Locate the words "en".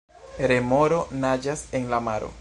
1.81-1.89